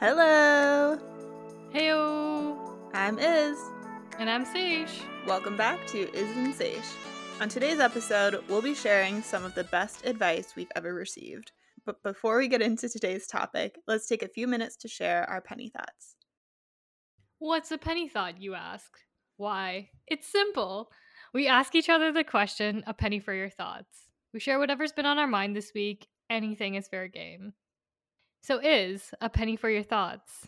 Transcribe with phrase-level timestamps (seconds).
[0.00, 0.98] Hello,
[1.74, 2.56] Heyo!
[2.94, 3.58] I'm Iz.
[4.18, 5.02] And I'm Sage.
[5.26, 6.80] Welcome back to Iz and Sage.
[7.38, 11.52] On today's episode, we'll be sharing some of the best advice we've ever received.
[11.84, 15.42] But before we get into today's topic, let's take a few minutes to share our
[15.42, 16.16] penny thoughts.
[17.38, 18.90] What's a penny thought, you ask?
[19.36, 19.90] Why?
[20.06, 20.90] It's simple.
[21.34, 24.06] We ask each other the question, a penny for your thoughts.
[24.32, 26.08] We share whatever's been on our mind this week.
[26.30, 27.52] Anything is fair game.
[28.42, 30.46] So, is a penny for your thoughts?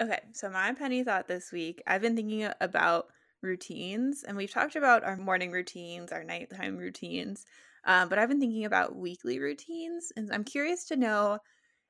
[0.00, 3.12] Okay, so my penny thought this week, I've been thinking about
[3.42, 7.44] routines, and we've talked about our morning routines, our nighttime routines,
[7.84, 11.38] um, but I've been thinking about weekly routines, and I'm curious to know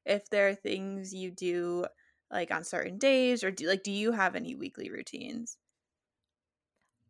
[0.07, 1.87] if there are things you do
[2.31, 5.59] like on certain days, or do like do you have any weekly routines?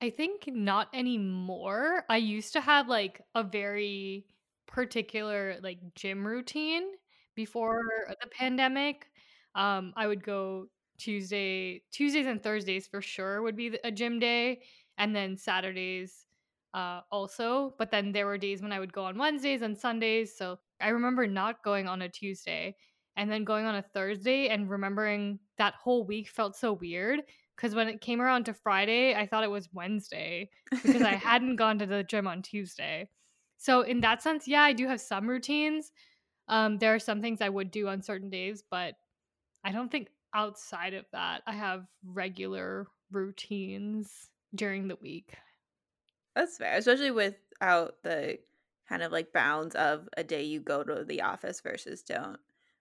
[0.00, 2.04] I think not anymore.
[2.08, 4.26] I used to have like a very
[4.66, 6.92] particular like gym routine
[7.34, 9.06] before the pandemic.
[9.54, 10.66] Um, I would go
[10.98, 14.62] Tuesday, Tuesdays and Thursdays for sure would be a gym day,
[14.98, 16.26] and then Saturdays
[16.74, 17.74] uh, also.
[17.78, 20.36] But then there were days when I would go on Wednesdays and Sundays.
[20.36, 22.76] So I remember not going on a Tuesday
[23.16, 27.20] and then going on a Thursday and remembering that whole week felt so weird
[27.56, 31.56] because when it came around to Friday, I thought it was Wednesday because I hadn't
[31.56, 33.10] gone to the gym on Tuesday.
[33.58, 35.92] So in that sense, yeah, I do have some routines.
[36.50, 38.96] Um, there are some things I would do on certain days, but
[39.64, 45.36] I don't think outside of that I have regular routines during the week.
[46.34, 48.38] That's fair, especially without the
[48.88, 52.38] kind of like bounds of a day you go to the office versus don't.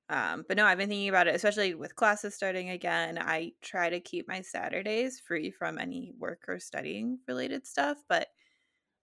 [0.09, 3.19] Um, but no, I've been thinking about it, especially with classes starting again.
[3.19, 8.29] I try to keep my Saturdays free from any work or studying related stuff, but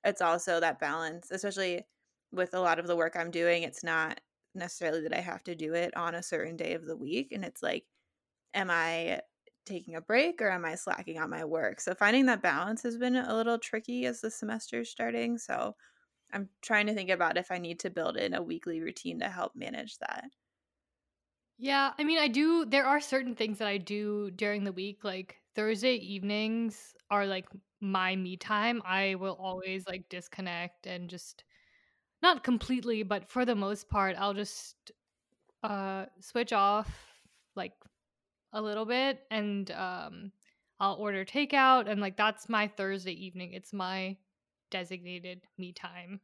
[0.05, 1.87] it's also that balance, especially
[2.33, 3.63] with a lot of the work I'm doing.
[3.65, 4.21] It's not
[4.57, 7.33] necessarily that I have to do it on a certain day of the week.
[7.33, 7.87] And it's like,
[8.55, 9.23] am I
[9.67, 11.81] taking a break or am I slacking on my work?
[11.81, 15.39] So finding that balance has been a little tricky as the semester is starting.
[15.39, 15.77] So
[16.33, 19.29] I'm trying to think about if I need to build in a weekly routine to
[19.31, 20.31] help manage that.
[21.59, 22.65] Yeah, I mean, I do.
[22.67, 25.05] There are certain things that I do during the week.
[25.05, 27.49] Like Thursday evenings are like
[27.81, 28.83] my me time.
[28.85, 31.45] I will always like disconnect and just
[32.23, 34.93] not completely, but for the most part, I'll just
[35.63, 36.89] uh switch off
[37.57, 37.73] like
[38.53, 40.31] a little bit and um
[40.79, 43.53] I'll order takeout and like that's my Thursday evening.
[43.53, 44.17] It's my
[44.71, 46.21] designated me time.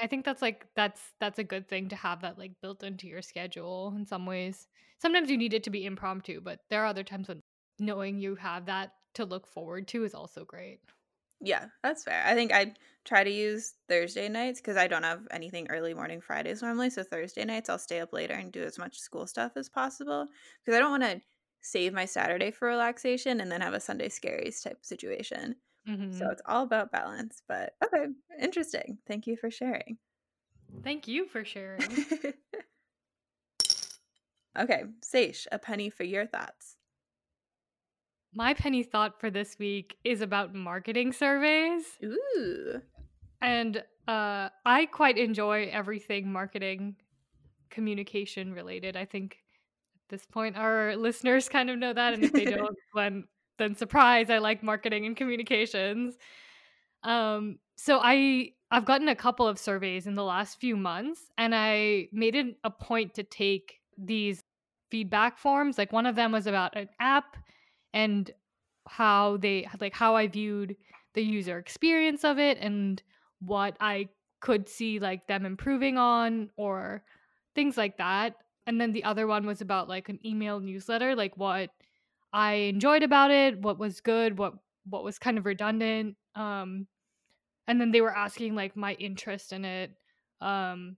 [0.00, 3.06] I think that's like that's that's a good thing to have that like built into
[3.06, 4.68] your schedule in some ways.
[4.98, 7.42] Sometimes you need it to be impromptu, but there are other times when
[7.78, 10.80] knowing you have that to look forward to is also great.
[11.40, 12.22] Yeah, that's fair.
[12.26, 12.74] I think I
[13.04, 16.90] try to use Thursday nights because I don't have anything early morning Fridays normally.
[16.90, 20.26] So Thursday nights I'll stay up later and do as much school stuff as possible
[20.64, 21.20] because I don't want to
[21.62, 25.56] save my Saturday for relaxation and then have a Sunday scaries type situation.
[25.88, 26.12] Mm-hmm.
[26.12, 27.42] So it's all about balance.
[27.48, 28.06] But okay,
[28.40, 28.98] interesting.
[29.06, 29.98] Thank you for sharing.
[30.84, 31.88] Thank you for sharing.
[34.58, 36.76] okay, Sage, a penny for your thoughts.
[38.34, 41.84] My penny thought for this week is about marketing surveys.
[42.04, 42.80] Ooh.
[43.42, 46.96] And uh, I quite enjoy everything marketing
[47.70, 48.96] communication related.
[48.96, 49.38] I think
[49.96, 52.14] at this point our listeners kind of know that.
[52.14, 53.24] And if they don't, then
[53.58, 56.16] then surprise, I like marketing and communications.
[57.02, 61.54] Um, so I I've gotten a couple of surveys in the last few months, and
[61.54, 64.42] I made it a point to take these
[64.90, 65.78] feedback forms.
[65.78, 67.36] Like one of them was about an app
[67.92, 68.30] and
[68.88, 70.76] how they like how I viewed
[71.14, 73.02] the user experience of it and
[73.40, 74.08] what I
[74.40, 77.02] could see like them improving on or
[77.54, 78.36] things like that.
[78.66, 81.70] And then the other one was about like an email newsletter, like what
[82.32, 84.54] I enjoyed about it, what was good, what
[84.88, 86.16] what was kind of redundant.
[86.34, 86.86] Um
[87.66, 89.92] and then they were asking like my interest in it,
[90.40, 90.96] um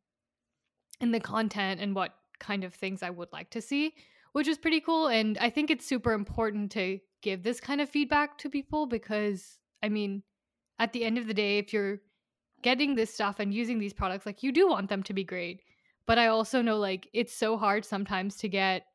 [1.00, 3.94] in the content and what kind of things I would like to see,
[4.32, 5.08] which is pretty cool.
[5.08, 9.58] And I think it's super important to give this kind of feedback to people because
[9.82, 10.23] I mean,
[10.79, 12.00] at the end of the day, if you're
[12.62, 15.61] getting this stuff and using these products, like you do want them to be great.
[16.06, 18.87] But I also know like it's so hard sometimes to get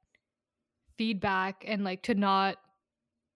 [0.97, 2.57] feedback and like to not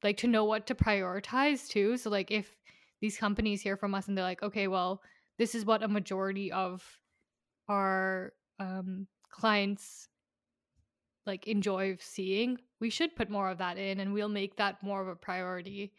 [0.03, 1.97] like to know what to prioritize too.
[1.97, 2.55] So like if
[3.01, 5.01] these companies hear from us and they're like, okay, well,
[5.37, 6.83] this is what a majority of
[7.67, 10.07] our um, clients
[11.25, 15.01] like enjoy seeing, we should put more of that in and we'll make that more
[15.01, 15.93] of a priority.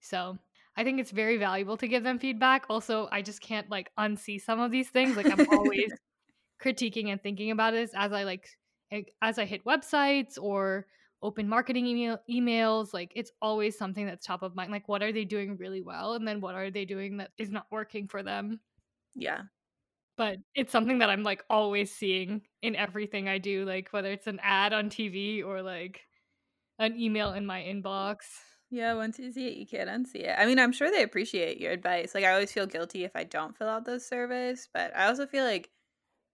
[0.00, 0.38] So
[0.76, 2.66] I think it's very valuable to give them feedback.
[2.70, 5.16] Also, I just can't like unsee some of these things.
[5.16, 5.92] Like I'm always
[6.62, 8.48] critiquing and thinking about it as I like
[8.90, 10.86] eh, as I hit websites or
[11.22, 15.12] open marketing email emails like it's always something that's top of mind like what are
[15.12, 18.22] they doing really well and then what are they doing that is not working for
[18.24, 18.58] them
[19.14, 19.42] yeah
[20.16, 24.26] but it's something that i'm like always seeing in everything i do like whether it's
[24.26, 26.00] an ad on tv or like
[26.78, 28.16] an email in my inbox.
[28.70, 30.34] Yeah once you see it you can't unsee it.
[30.36, 33.24] I mean i'm sure they appreciate your advice like i always feel guilty if i
[33.24, 35.70] don't fill out those surveys but i also feel like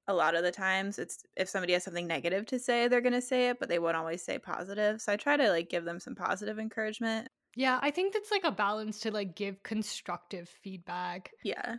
[0.07, 3.13] a lot of the times it's if somebody has something negative to say they're going
[3.13, 5.85] to say it but they won't always say positive so i try to like give
[5.85, 7.29] them some positive encouragement.
[7.57, 11.31] Yeah i think that's like a balance to like give constructive feedback.
[11.45, 11.77] Yeah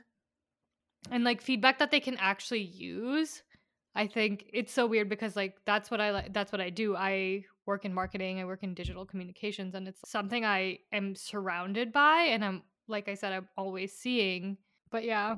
[1.11, 3.43] and like feedback that they can actually use
[3.95, 7.43] i think it's so weird because like that's what i that's what i do i
[7.65, 12.27] work in marketing i work in digital communications and it's something i am surrounded by
[12.29, 14.57] and i'm like i said i'm always seeing
[14.91, 15.35] but yeah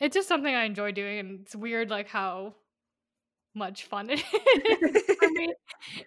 [0.00, 2.54] it's just something I enjoy doing, and it's weird, like how
[3.54, 5.54] much fun it is for me.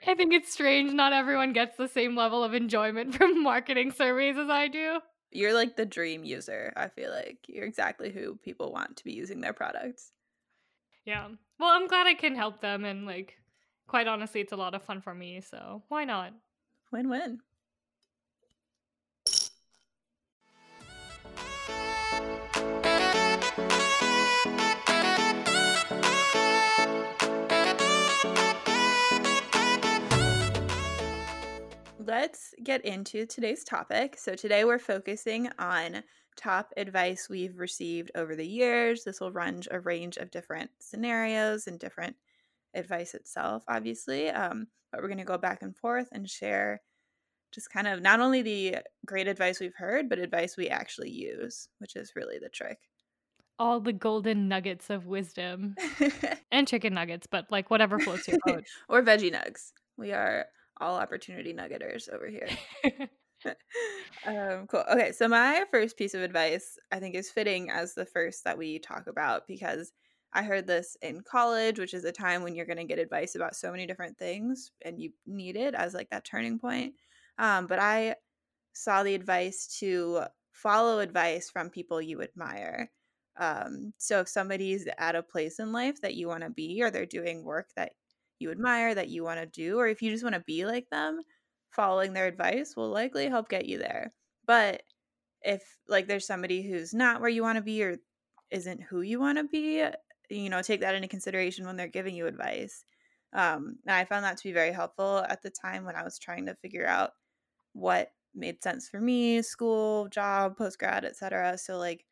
[0.06, 4.38] I think it's strange not everyone gets the same level of enjoyment from marketing surveys
[4.38, 5.00] as I do.
[5.32, 7.40] You're like the dream user, I feel like.
[7.48, 10.12] You're exactly who people want to be using their products.
[11.06, 11.28] Yeah.
[11.60, 13.38] Well, I'm glad I can help them and like
[13.88, 16.34] quite honestly it's a lot of fun for me, so why not?
[16.92, 17.40] Win-win.
[32.08, 34.18] Let's get into today's topic.
[34.18, 36.04] So, today we're focusing on
[36.38, 39.04] top advice we've received over the years.
[39.04, 42.16] This will run a range of different scenarios and different
[42.74, 44.30] advice itself, obviously.
[44.30, 46.82] Um, but we're going to go back and forth and share
[47.54, 51.68] just kind of not only the great advice we've heard, but advice we actually use,
[51.80, 52.78] which is really the trick.
[53.60, 55.76] All the golden nuggets of wisdom
[56.52, 58.64] and chicken nuggets, but like whatever floats your boat.
[58.88, 59.72] or veggie nugs.
[59.98, 60.46] We are
[60.80, 62.50] all opportunity nuggeters over here.
[64.26, 64.84] um, cool.
[64.92, 68.58] Okay, so my first piece of advice I think is fitting as the first that
[68.58, 69.92] we talk about because
[70.34, 73.36] I heard this in college, which is a time when you're going to get advice
[73.36, 76.94] about so many different things and you need it as like that turning point.
[77.40, 78.16] Um, but I
[78.74, 82.92] saw the advice to follow advice from people you admire.
[83.40, 86.90] Um, so if somebody's at a place in life that you want to be or
[86.90, 87.94] they're doing work that
[88.40, 90.90] you admire that you want to do, or if you just want to be like
[90.90, 91.22] them,
[91.72, 94.14] following their advice will likely help get you there.
[94.46, 94.84] But
[95.42, 97.98] if like there's somebody who's not where you want to be or
[98.52, 99.84] isn't who you want to be,
[100.30, 102.84] you know, take that into consideration when they're giving you advice.
[103.34, 106.18] Um, and I found that to be very helpful at the time when I was
[106.18, 107.12] trying to figure out
[107.74, 111.58] what made sense for me, school, job, post grad, etc.
[111.58, 112.06] So like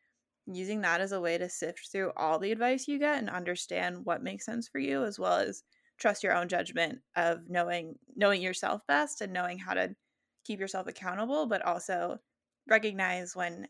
[0.46, 4.04] using that as a way to sift through all the advice you get and understand
[4.04, 5.64] what makes sense for you as well as
[5.98, 9.94] trust your own judgment of knowing knowing yourself best and knowing how to
[10.44, 12.18] keep yourself accountable but also
[12.68, 13.66] recognize when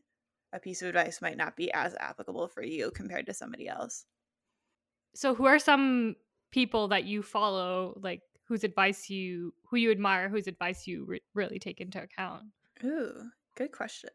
[0.52, 4.04] a piece of advice might not be as applicable for you compared to somebody else.
[5.14, 6.16] So who are some
[6.50, 11.22] people that you follow like whose advice you who you admire whose advice you re-
[11.34, 12.44] really take into account?
[12.84, 14.10] Ooh good question.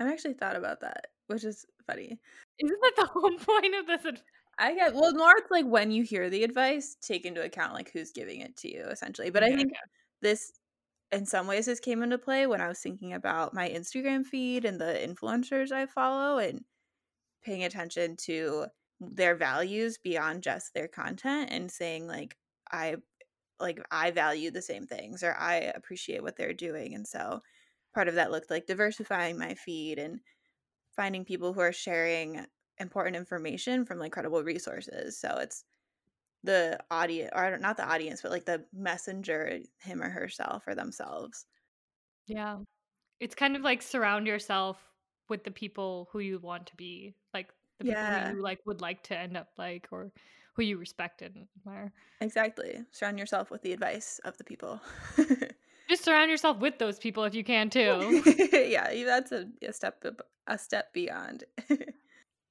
[0.00, 2.18] I've actually thought about that which is funny.
[2.58, 4.24] Isn't that the whole point of this advice
[4.58, 7.90] I get well more it's like when you hear the advice, take into account like
[7.92, 9.30] who's giving it to you essentially.
[9.30, 9.80] But I think okay.
[10.20, 10.52] this
[11.12, 14.64] in some ways this came into play when I was thinking about my Instagram feed
[14.64, 16.64] and the influencers I follow and
[17.42, 18.66] paying attention to
[19.00, 22.36] their values beyond just their content and saying like
[22.70, 22.96] I
[23.60, 27.40] like I value the same things or I appreciate what they're doing and so
[27.94, 30.20] part of that looked like diversifying my feed and
[30.94, 32.44] finding people who are sharing
[32.80, 35.18] important information from like credible resources.
[35.18, 35.64] So it's
[36.44, 41.46] the audience or not the audience, but like the messenger, him or herself or themselves.
[42.26, 42.58] Yeah.
[43.20, 44.78] It's kind of like surround yourself
[45.28, 48.30] with the people who you want to be, like the people yeah.
[48.30, 50.12] who you like would like to end up like or
[50.54, 51.92] who you respect and admire.
[52.20, 52.80] Exactly.
[52.92, 54.80] Surround yourself with the advice of the people.
[55.88, 58.22] Just surround yourself with those people if you can too.
[58.52, 60.04] yeah, that's a, a step
[60.46, 61.44] a step beyond.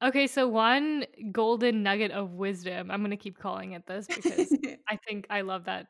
[0.03, 2.91] Okay, so one golden nugget of wisdom.
[2.91, 4.53] I'm gonna keep calling it this because
[4.89, 5.87] I think I love that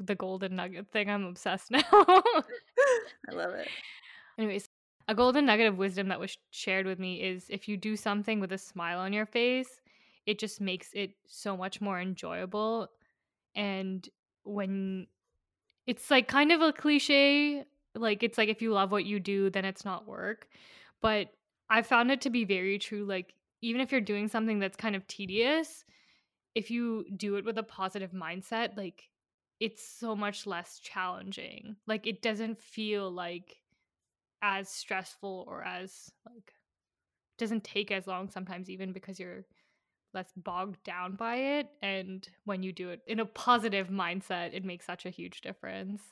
[0.00, 1.08] the golden nugget thing.
[1.08, 1.82] I'm obsessed now.
[1.92, 3.68] I love it.
[4.38, 4.68] Anyways,
[5.06, 8.40] a golden nugget of wisdom that was shared with me is if you do something
[8.40, 9.80] with a smile on your face,
[10.26, 12.88] it just makes it so much more enjoyable.
[13.54, 14.08] And
[14.44, 15.06] when
[15.86, 19.50] it's like kind of a cliche, like it's like if you love what you do,
[19.50, 20.48] then it's not work.
[21.00, 21.28] But
[21.70, 23.04] I found it to be very true.
[23.04, 23.34] Like
[23.64, 25.84] even if you're doing something that's kind of tedious,
[26.54, 29.08] if you do it with a positive mindset, like
[29.58, 31.76] it's so much less challenging.
[31.86, 33.56] Like it doesn't feel like
[34.42, 36.52] as stressful or as like
[37.38, 39.44] doesn't take as long sometimes even because you're
[40.12, 44.64] less bogged down by it and when you do it in a positive mindset it
[44.64, 46.02] makes such a huge difference.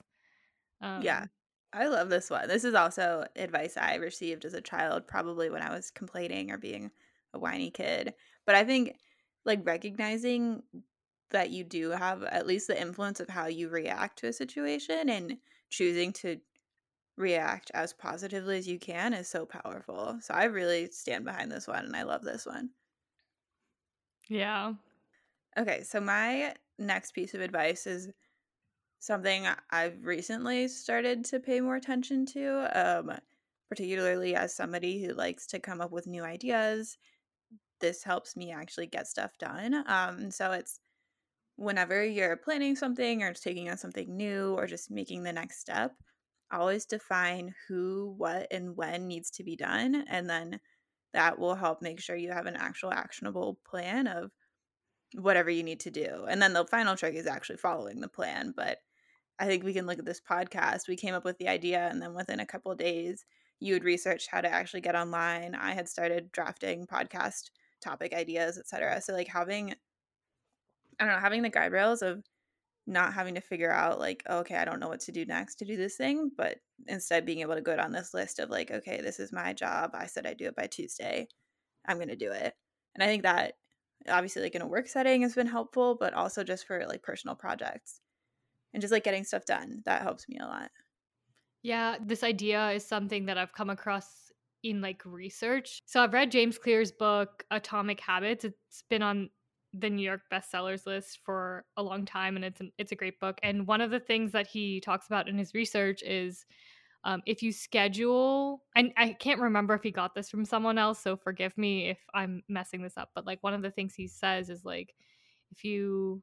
[0.81, 1.27] Um, yeah
[1.75, 2.49] i love this one.
[2.49, 6.59] This is also advice i received as a child probably when i was complaining or
[6.59, 6.91] being
[7.35, 8.15] a whiny kid
[8.47, 8.97] but i think
[9.45, 10.63] like recognizing
[11.31, 15.09] that you do have at least the influence of how you react to a situation
[15.09, 15.39] and
[15.71, 16.41] choosing to
[17.17, 20.19] react as positively as you can is so powerful.
[20.21, 22.73] So I really stand behind this one and I love this one.
[24.29, 24.75] Yeah.
[25.59, 28.13] Okay, so my next piece of advice is
[29.01, 32.69] something I've recently started to pay more attention to,
[33.01, 33.19] um,
[33.69, 36.99] particularly as somebody who likes to come up with new ideas.
[37.83, 39.85] This helps me actually get stuff done.
[39.87, 40.81] Um, so it's
[41.57, 45.93] whenever you're planning something or taking on something new or just making the next step,
[46.51, 50.05] always define who, what, and when needs to be done.
[50.09, 50.61] And then
[51.13, 54.31] that will help make sure you have an actual actionable plan of
[55.15, 56.25] whatever you need to do.
[56.29, 58.55] And then the final trick is actually following the plan.
[58.57, 58.79] But
[59.39, 60.89] I think we can look at this podcast.
[60.89, 63.25] We came up with the idea, and then within a couple days,
[63.61, 65.55] you would research how to actually get online.
[65.55, 67.51] I had started drafting podcast
[67.83, 69.01] topic ideas, etc.
[69.01, 69.75] So like having
[71.01, 72.23] I don't know, having the guide rails of
[72.87, 75.57] not having to figure out like oh, okay i don't know what to do next
[75.57, 76.57] to do this thing but
[76.89, 79.91] instead being able to go down this list of like okay this is my job
[79.95, 81.27] i said i do it by tuesday
[81.87, 82.55] i'm going to do it
[82.95, 83.55] and i think that
[84.09, 87.37] obviously like in a work setting has been helpful but also just for like personal
[87.37, 88.01] projects
[88.75, 90.71] and just like getting stuff done that helps me a lot
[91.63, 94.32] yeah this idea is something that i've come across
[94.63, 99.29] in like research so i've read james clear's book atomic habits it's been on
[99.75, 103.19] the New York bestsellers list for a long time, and it's an, it's a great
[103.21, 103.39] book.
[103.43, 106.45] And one of the things that he talks about in his research is
[107.05, 111.01] um, if you schedule, and I can't remember if he got this from someone else,
[111.01, 113.11] so forgive me if I'm messing this up.
[113.15, 114.95] But like one of the things he says is like
[115.51, 116.23] if you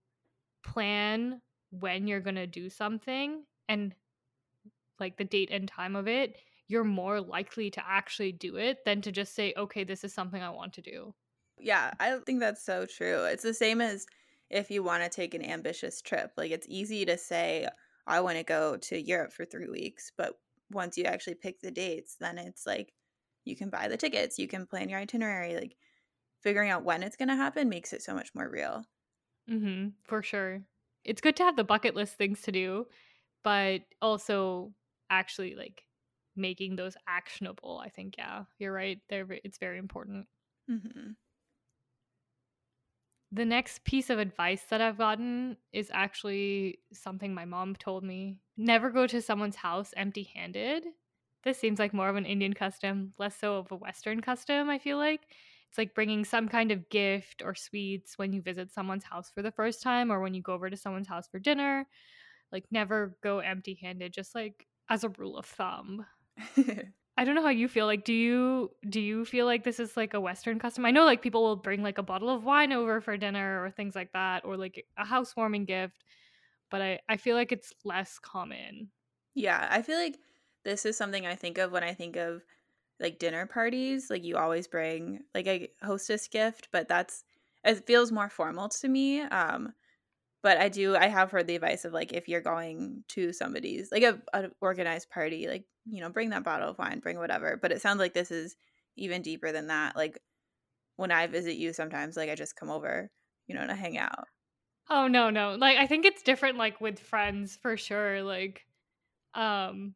[0.64, 1.42] plan
[1.72, 3.94] when you're gonna do something and
[5.00, 6.38] like the date and time of it,
[6.70, 10.42] you're more likely to actually do it than to just say, okay, this is something
[10.44, 11.16] I want to do.
[11.58, 13.26] Yeah, I think that's so true.
[13.26, 14.06] It's the same as
[14.50, 16.32] if you want to take an ambitious trip.
[16.38, 17.68] Like it's easy to say
[18.08, 20.40] I want to go to Europe for 3 weeks, but
[20.72, 22.94] once you actually pick the dates, then it's like
[23.46, 25.78] you can buy the tickets, you can plan your itinerary, like
[26.42, 28.86] figuring out when it's going to happen makes it so much more real.
[29.50, 30.64] Mhm, for sure.
[31.04, 32.88] It's good to have the bucket list things to do,
[33.44, 34.76] but also
[35.10, 35.86] actually like
[36.40, 37.80] making those actionable.
[37.84, 39.02] I think yeah, you're right.
[39.10, 40.28] They're it's very important.
[40.70, 41.18] Mhm.
[43.32, 48.40] The next piece of advice that I've gotten is actually something my mom told me.
[48.58, 50.86] Never go to someone's house empty handed.
[51.44, 54.80] This seems like more of an Indian custom, less so of a Western custom, I
[54.80, 55.32] feel like.
[55.70, 59.44] It's like bringing some kind of gift or sweets when you visit someone's house for
[59.44, 61.88] the first time or when you go over to someone's house for dinner.
[62.52, 66.06] Like, never go empty handed, just like as a rule of thumb.
[67.18, 67.86] I don't know how you feel.
[67.86, 70.86] Like, do you do you feel like this is like a Western custom?
[70.86, 73.72] I know like people will bring like a bottle of wine over for dinner or
[73.72, 76.04] things like that, or like a housewarming gift,
[76.72, 78.90] but I I feel like it's less common.
[79.36, 80.18] Yeah, I feel like
[80.64, 82.42] this is something I think of when I think of
[83.00, 84.10] like dinner parties.
[84.10, 87.24] Like you always bring like a hostess gift, but that's
[87.66, 89.22] it feels more formal to me.
[89.22, 89.74] Um,
[90.42, 93.92] but I do I have heard the advice of like if you're going to somebody's
[93.92, 97.58] like a, a, organized party, like you know, bring that bottle of wine, bring whatever.
[97.62, 98.56] But it sounds like this is
[98.96, 99.96] even deeper than that.
[99.96, 100.20] Like
[100.96, 103.10] when I visit you, sometimes like I just come over,
[103.48, 104.26] you know, to hang out.
[104.90, 105.56] Oh no, no.
[105.56, 108.24] Like I think it's different like with friends for sure.
[108.24, 108.66] Like
[109.34, 109.94] um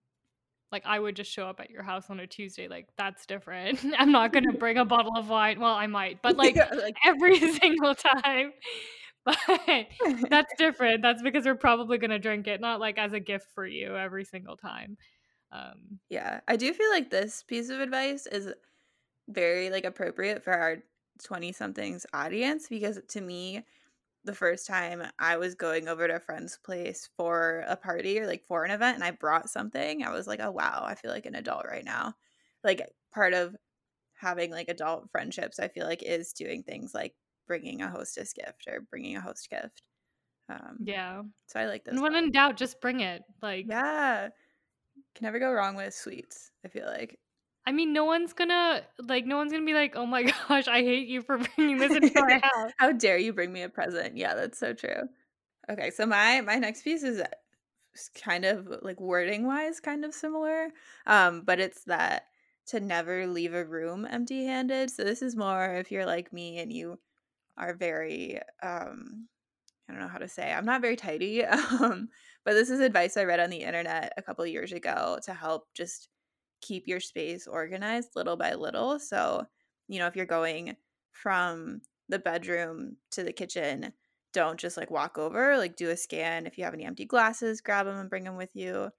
[0.74, 2.68] like I would just show up at your house on a Tuesday.
[2.68, 3.80] Like that's different.
[3.98, 5.60] I'm not gonna bring a bottle of wine.
[5.60, 8.52] Well, I might, but like, yeah, like every single time.
[9.26, 9.38] But
[10.30, 11.02] that's different.
[11.02, 14.26] That's because we're probably gonna drink it, not like as a gift for you every
[14.26, 14.98] single time.
[15.54, 18.52] Um, yeah, I do feel like this piece of advice is
[19.30, 20.78] very like appropriate for our
[21.24, 23.64] 20 somethings audience because to me
[24.26, 28.26] the first time I was going over to a friend's place for a party or
[28.26, 31.12] like for an event and I brought something, I was like, "Oh wow, I feel
[31.12, 32.16] like an adult right now."
[32.64, 32.82] Like
[33.14, 33.56] part of
[34.16, 37.14] having like adult friendships, I feel like is doing things like
[37.48, 39.84] bringing a hostess gift or bringing a host gift.
[40.50, 41.22] Um, yeah.
[41.48, 41.94] So I like this.
[41.94, 42.26] And when one.
[42.26, 43.24] in doubt, just bring it.
[43.42, 44.30] Like yeah,
[45.16, 46.52] can never go wrong with sweets.
[46.66, 47.20] I feel like.
[47.66, 49.26] I mean, no one's gonna like.
[49.26, 52.12] No one's gonna be like, "Oh my gosh, I hate you for bringing this into
[52.16, 54.18] my house." How dare you bring me a present?
[54.18, 55.08] Yeah, that's so true.
[55.70, 57.28] Okay, so my my next piece is uh,
[58.22, 60.70] kind of like wording wise kind of similar.
[61.06, 62.24] Um, but it's that
[62.68, 64.90] to never leave a room empty-handed.
[64.92, 67.00] So this is more if you're like me and you
[67.58, 69.28] are very um
[69.88, 70.52] I don't know how to say.
[70.52, 71.44] I'm not very tidy.
[71.82, 72.10] Um,
[72.46, 75.74] but this is advice I read on the internet a couple years ago to help
[75.74, 76.10] just
[76.62, 79.00] keep your space organized little by little.
[79.00, 79.46] So,
[79.88, 80.76] you know, if you're going
[81.12, 83.94] from the bedroom to the kitchen,
[84.34, 86.46] don't just like walk over, like do a scan.
[86.48, 88.90] If you have any empty glasses, grab them and bring them with you.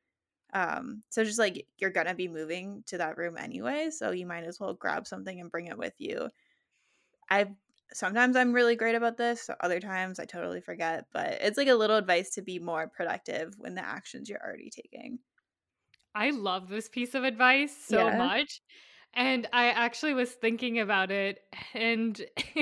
[0.55, 4.45] Um, so just like you're gonna be moving to that room anyway, so you might
[4.45, 6.31] as well grab something and bring it with you.
[7.31, 7.55] I
[7.93, 11.69] sometimes I'm really great about this, so other times I totally forget, but it's like
[11.69, 15.21] a little advice to be more productive when the actions you're already taking.
[16.14, 18.11] I love this piece of advice so Yeah.
[18.11, 18.61] much.
[19.12, 21.38] And I actually was thinking about it,
[21.73, 22.21] and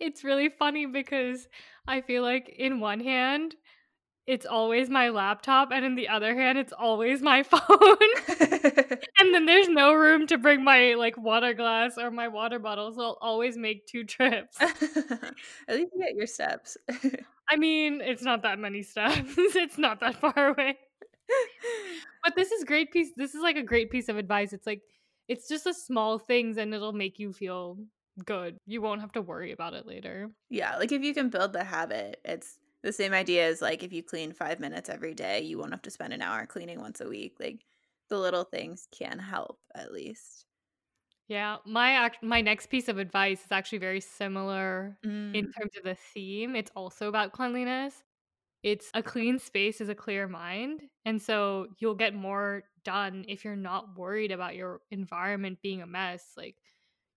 [0.00, 1.48] it's really funny because
[1.86, 3.54] I feel like, in one hand,
[4.26, 7.58] it's always my laptop, and in the other hand, it's always my phone.
[9.18, 12.92] and then there's no room to bring my like water glass or my water bottle,
[12.92, 14.60] so I'll always make two trips.
[14.60, 14.72] At
[15.76, 16.76] least you get your steps.
[17.50, 20.78] I mean, it's not that many steps, it's not that far away.
[22.22, 24.52] But this is great piece this is like a great piece of advice.
[24.52, 24.82] It's like
[25.28, 27.78] it's just the small things and it'll make you feel
[28.24, 28.58] good.
[28.66, 30.30] You won't have to worry about it later.
[30.50, 33.92] Yeah, like if you can build the habit, it's the same idea is like if
[33.92, 37.00] you clean 5 minutes every day, you won't have to spend an hour cleaning once
[37.00, 37.36] a week.
[37.40, 37.64] Like
[38.08, 40.46] the little things can help at least.
[41.28, 44.98] Yeah, my act my next piece of advice is actually very similar
[45.32, 45.52] in Mm.
[45.58, 46.56] terms of the theme.
[46.56, 48.02] It's also about cleanliness.
[48.62, 53.44] It's a clean space is a clear mind, and so you'll get more done if
[53.44, 56.34] you're not worried about your environment being a mess.
[56.36, 56.56] Like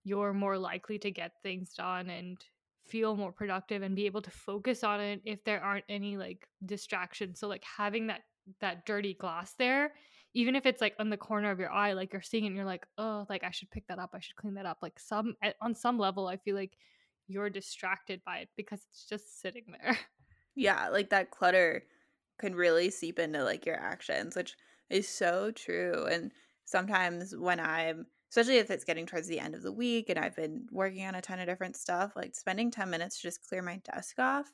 [0.04, 2.44] you're more likely to get things done and
[2.88, 6.48] feel more productive and be able to focus on it if there aren't any like
[6.66, 7.40] distractions.
[7.40, 8.22] So like having that
[8.62, 9.94] that dirty glass there,
[10.34, 12.56] even if it's like on the corner of your eye, like you're seeing it and
[12.56, 14.80] you're like, oh, like I should pick that up, I should clean that up.
[14.82, 16.74] Like some eh, on some level, I feel like
[17.28, 19.98] you're distracted by it because it's just sitting there.
[20.58, 21.84] Yeah, like that clutter
[22.40, 24.56] can really seep into like your actions, which
[24.90, 26.06] is so true.
[26.10, 26.32] And
[26.64, 30.36] sometimes when I'm, especially if it's getting towards the end of the week and I've
[30.36, 33.62] been working on a ton of different stuff, like spending 10 minutes to just clear
[33.62, 34.52] my desk off.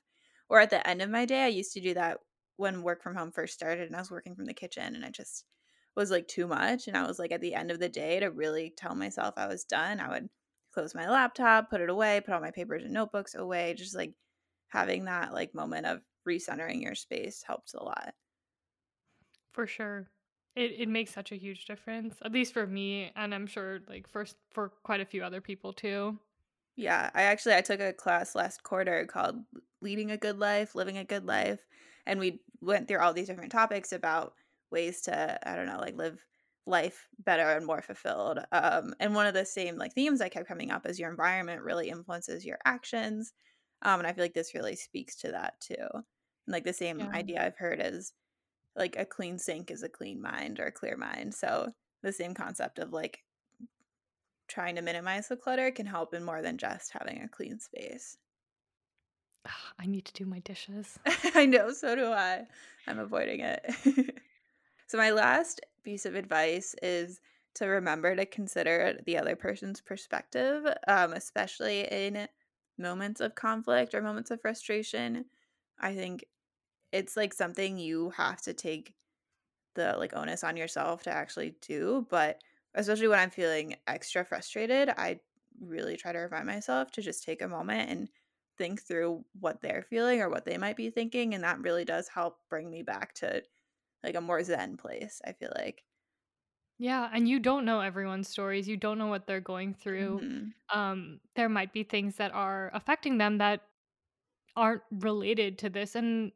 [0.50, 2.20] Or at the end of my day, I used to do that
[2.58, 5.10] when work from home first started and I was working from the kitchen and I
[5.10, 5.46] just
[5.96, 6.88] was like too much.
[6.88, 9.48] And I was like, at the end of the day, to really tell myself I
[9.48, 10.30] was done, I would
[10.74, 14.14] close my laptop, put it away, put all my papers and notebooks away, just like
[14.70, 18.14] having that like moment of recentering your space helps a lot.
[19.54, 20.10] For sure.
[20.56, 24.08] It it makes such a huge difference, at least for me, and I'm sure like
[24.08, 26.20] for for quite a few other people too.
[26.76, 29.44] Yeah, I actually I took a class last quarter called
[29.82, 31.66] Leading a Good Life, Living a Good Life,
[32.06, 34.36] and we went through all these different topics about
[34.72, 36.26] ways to I don't know, like live
[36.66, 38.40] life better and more fulfilled.
[38.52, 41.62] Um, and one of the same like themes that kept coming up is your environment
[41.64, 43.34] really influences your actions.
[43.82, 45.76] Um, and I feel like this really speaks to that too.
[45.94, 46.04] And
[46.48, 47.12] like the same Yeah.
[47.14, 48.14] idea I've heard is
[48.76, 51.34] like a clean sink is a clean mind or a clear mind.
[51.34, 53.24] So the same concept of like
[54.48, 58.18] trying to minimize the clutter can help in more than just having a clean space.
[59.80, 61.00] I need to do my dishes.
[61.36, 62.44] I know, so do I.
[62.88, 63.66] I'm avoiding it.
[64.88, 67.22] so my last piece of advice is
[67.56, 72.28] to remember to consider the other person's perspective, um, especially in
[72.78, 75.26] moments of conflict or moments of frustration.
[75.80, 76.26] I think
[76.92, 78.96] it's like something you have to take
[79.76, 82.08] the like onus on yourself to actually do.
[82.10, 82.42] But
[82.76, 85.22] especially when I'm feeling extra frustrated, I
[85.60, 88.10] really try to remind myself to just take a moment and
[88.58, 91.34] think through what they're feeling or what they might be thinking.
[91.34, 93.44] And that really does help bring me back to
[94.04, 95.86] like a more zen place, I feel like.
[96.78, 98.68] Yeah, and you don't know everyone's stories.
[98.68, 100.24] You don't know what they're going through.
[100.24, 103.68] hmm Um, there might be things that are affecting them that
[104.56, 105.96] aren't related to this.
[105.96, 106.34] And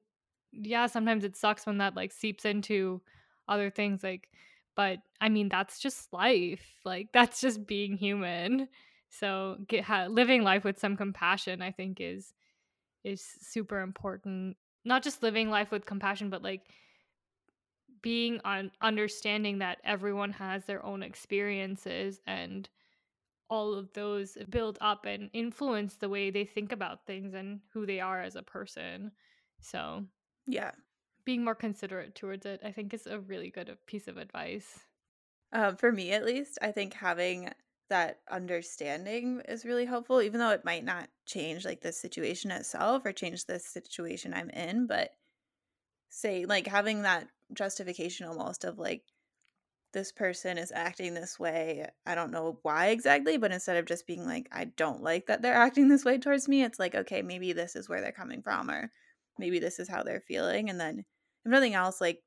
[0.62, 3.02] yeah, sometimes it sucks when that like seeps into
[3.48, 4.30] other things like
[4.76, 6.65] but I mean that's just life.
[6.84, 8.68] Like that's just being human.
[9.10, 12.34] So get ha- living life with some compassion I think is
[13.04, 14.58] is super important.
[14.84, 16.62] Not just living life with compassion but like
[18.02, 22.70] being on understanding that everyone has their own experiences and
[23.50, 27.86] all of those build up and influence the way they think about things and who
[27.86, 29.12] they are as a person.
[29.62, 30.04] So
[30.48, 30.72] Yeah.
[31.26, 34.88] being more considerate towards it, I think is a really good uh, piece of advice.
[35.52, 37.54] Um, for me, at least, I think having
[37.90, 43.06] that understanding is really helpful, even though it might not change like the situation itself
[43.06, 44.88] or change the situation I'm in.
[44.88, 45.12] But
[46.10, 49.06] say like having that justification almost of like
[49.94, 51.90] this person is acting this way.
[52.06, 55.42] I don't know why exactly, but instead of just being like, I don't like that
[55.42, 58.42] they're acting this way towards me, it's like, okay, maybe this is where they're coming
[58.44, 58.92] from, or
[59.38, 60.69] maybe this is how they're feeling.
[60.69, 61.06] And then, if
[61.45, 62.24] nothing else, like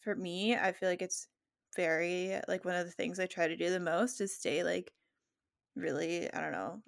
[0.00, 1.28] for me, I feel like it's
[1.76, 4.92] very, like, one of the things I try to do the most is stay, like,
[5.76, 6.82] really, I don't know,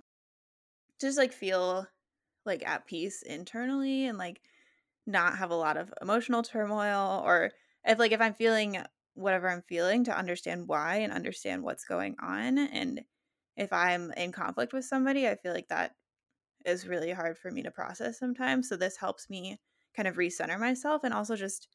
[1.01, 1.87] just like feel
[2.47, 4.43] like at peace internally and like
[5.07, 7.53] not have a lot of emotional turmoil or
[7.85, 8.79] if like if I'm feeling
[9.15, 13.05] whatever I'm feeling to understand why and understand what's going on and
[13.57, 15.97] if I'm in conflict with somebody, I feel like that
[16.65, 18.69] is really hard for me to process sometimes.
[18.69, 19.61] So this helps me
[19.95, 21.69] kind of recenter myself and also just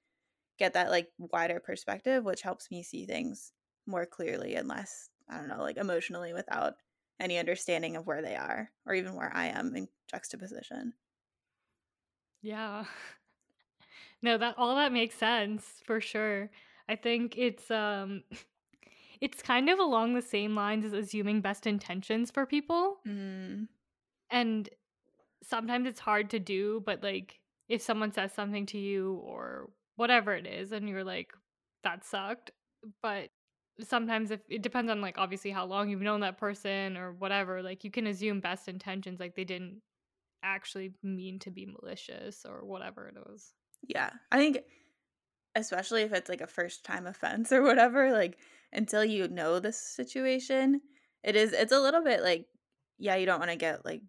[0.58, 3.54] get that like wider perspective, which helps me see things
[3.86, 6.76] more clearly and less, I don't know, like emotionally without
[7.20, 10.94] any understanding of where they are or even where I am in juxtaposition.
[12.42, 12.86] Yeah.
[14.22, 16.50] No, that all that makes sense for sure.
[16.88, 18.24] I think it's um
[19.22, 23.02] it's kind of along the same lines as assuming best intentions for people.
[23.06, 23.68] Mm.
[24.30, 24.70] And
[25.44, 30.34] sometimes it's hard to do, but like if someone says something to you or whatever
[30.34, 31.32] it is and you're like
[31.84, 32.52] that sucked,
[33.02, 33.30] but
[33.82, 37.62] sometimes if it depends on like obviously how long you've known that person or whatever,
[37.62, 39.82] like you can assume best intentions like they didn't
[40.44, 43.54] actually mean to be malicious or whatever it was.
[43.88, 44.10] Yeah.
[44.32, 44.60] I think
[45.56, 48.38] especially if it's like a first time offense or whatever, like
[48.72, 50.82] until you know this situation,
[51.24, 52.46] it is it's a little bit like
[52.98, 54.02] yeah, you don't want to get like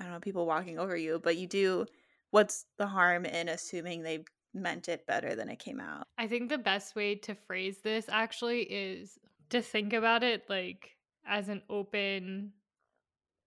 [0.00, 1.86] I don't know, people walking over you, but you do
[2.30, 6.06] what's the harm in assuming they meant it better than it came out?
[6.18, 9.18] I think the best way to phrase this actually is
[9.50, 12.52] to think about it like as an open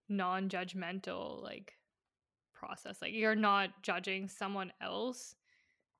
[0.10, 1.74] non-judgmental like
[2.54, 3.02] process.
[3.02, 5.36] Like you're not judging someone else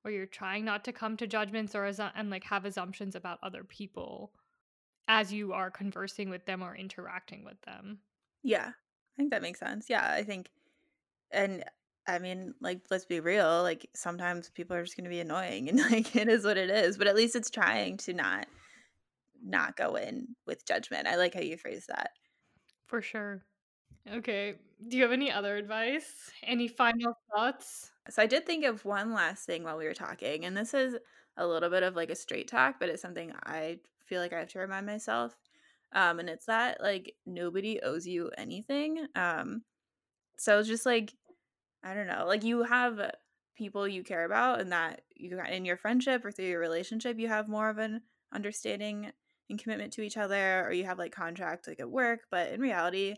[0.04, 3.38] or you're trying not to come to judgments or assu- and like have assumptions about
[3.42, 4.32] other people
[5.08, 7.98] as you are conversing with them or interacting with them.
[8.42, 8.70] Yeah.
[9.14, 9.86] I think that makes sense.
[9.88, 10.50] Yeah, I think
[11.30, 11.64] and
[12.06, 15.68] I mean, like let's be real, like sometimes people are just going to be annoying
[15.70, 18.46] and like it is what it is, but at least it's trying to not
[19.42, 21.06] not go in with judgment.
[21.06, 22.10] I like how you phrase that.
[22.86, 23.42] For sure.
[24.10, 24.56] Okay.
[24.88, 26.30] Do you have any other advice?
[26.42, 27.90] Any final thoughts?
[28.10, 30.96] So I did think of one last thing while we were talking, and this is
[31.36, 34.40] a little bit of like a straight talk, but it's something I feel like I
[34.40, 35.36] have to remind myself.
[35.92, 39.06] Um, and it's that like nobody owes you anything.
[39.14, 39.62] Um,
[40.38, 41.14] so it's just like
[41.84, 43.12] I don't know, like you have
[43.56, 47.18] people you care about, and that you got in your friendship or through your relationship,
[47.18, 49.12] you have more of an understanding
[49.50, 52.60] and commitment to each other, or you have like contract like at work, but in
[52.60, 53.16] reality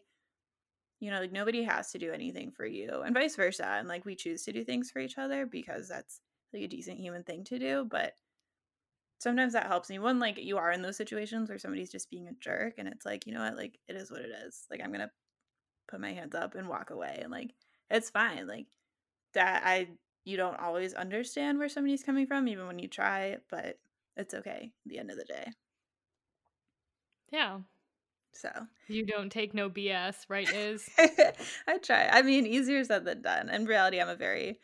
[1.01, 3.67] you know, like nobody has to do anything for you and vice versa.
[3.67, 6.21] And like we choose to do things for each other because that's
[6.53, 7.87] like a decent human thing to do.
[7.89, 8.15] But
[9.19, 9.99] sometimes that helps me.
[9.99, 13.07] One, like you are in those situations where somebody's just being a jerk and it's
[13.07, 14.67] like, you know what, like it is what it is.
[14.71, 15.11] Like I'm gonna
[15.89, 17.55] put my hands up and walk away and like
[17.91, 18.47] it's fine.
[18.47, 18.67] Like
[19.35, 19.89] that I
[20.25, 23.79] you don't always understand where somebody's coming from, even when you try, but
[24.17, 25.53] it's okay at the end of the day.
[27.31, 27.59] Yeah.
[28.33, 28.51] So
[28.89, 30.49] you don't take no BS, right?
[30.53, 32.09] Is I try.
[32.09, 33.49] I mean, easier said than done.
[33.49, 34.59] In reality, I'm a very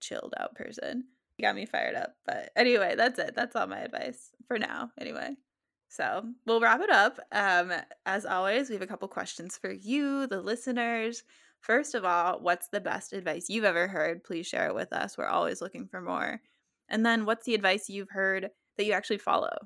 [0.00, 1.04] chilled out person.
[1.40, 2.14] Got me fired up.
[2.26, 3.34] But anyway, that's it.
[3.34, 4.90] That's all my advice for now.
[5.00, 5.36] Anyway.
[5.90, 7.18] So we'll wrap it up.
[7.32, 7.72] Um,
[8.04, 11.22] as always, we have a couple questions for you, the listeners.
[11.60, 14.22] First of all, what's the best advice you've ever heard?
[14.22, 15.16] Please share it with us.
[15.16, 16.42] We're always looking for more.
[16.90, 19.56] And then, what's the advice you've heard that you actually follow?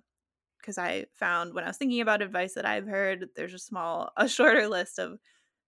[0.62, 4.10] because I found when I was thinking about advice that I've heard, there's a small,
[4.16, 5.18] a shorter list of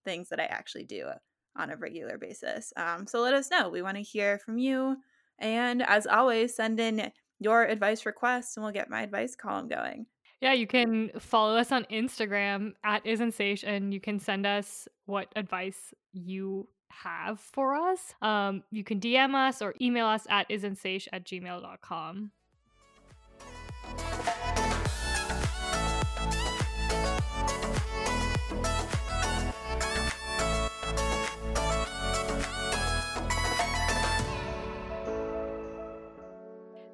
[0.04, 1.08] things that I actually do
[1.56, 2.72] on a regular basis.
[2.76, 3.68] Um, so let us know.
[3.68, 4.96] We want to hear from you.
[5.38, 10.06] And as always, send in your advice requests and we'll get my advice column going.
[10.40, 15.32] Yeah, you can follow us on Instagram at isn't and you can send us what
[15.36, 18.14] advice you have for us.
[18.22, 20.78] Um, you can DM us or email us at isn't
[21.12, 22.30] at gmail.com.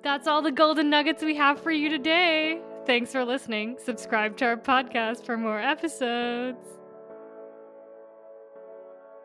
[0.02, 2.60] That's all the golden nuggets we have for you today.
[2.86, 3.76] Thanks for listening.
[3.84, 6.66] Subscribe to our podcast for more episodes.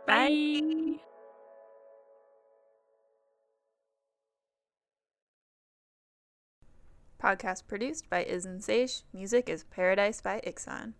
[0.05, 0.99] Bye.
[7.23, 8.69] Podcast produced by Isn't
[9.13, 10.93] Music is Paradise by Ikson.